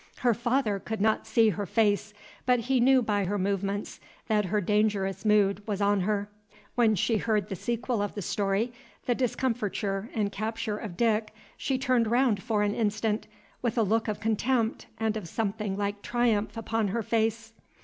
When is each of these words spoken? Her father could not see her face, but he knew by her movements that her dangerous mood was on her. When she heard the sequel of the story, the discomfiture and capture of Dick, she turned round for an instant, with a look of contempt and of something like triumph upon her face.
Her 0.21 0.33
father 0.33 0.79
could 0.79 0.99
not 0.99 1.27
see 1.27 1.49
her 1.49 1.67
face, 1.67 2.11
but 2.47 2.61
he 2.61 2.79
knew 2.79 3.03
by 3.03 3.25
her 3.25 3.37
movements 3.37 3.99
that 4.29 4.45
her 4.45 4.59
dangerous 4.59 5.23
mood 5.25 5.61
was 5.67 5.79
on 5.79 5.99
her. 5.99 6.27
When 6.73 6.95
she 6.95 7.17
heard 7.17 7.49
the 7.49 7.55
sequel 7.55 8.01
of 8.01 8.15
the 8.15 8.23
story, 8.23 8.73
the 9.05 9.13
discomfiture 9.13 10.09
and 10.15 10.31
capture 10.31 10.79
of 10.79 10.97
Dick, 10.97 11.35
she 11.55 11.77
turned 11.77 12.07
round 12.09 12.41
for 12.41 12.63
an 12.63 12.73
instant, 12.73 13.27
with 13.61 13.77
a 13.77 13.83
look 13.83 14.07
of 14.07 14.19
contempt 14.19 14.87
and 14.99 15.15
of 15.15 15.27
something 15.29 15.77
like 15.77 16.01
triumph 16.01 16.57
upon 16.57 16.87
her 16.87 17.03
face. 17.03 17.53